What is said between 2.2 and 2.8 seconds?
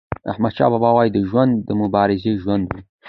ژوند و.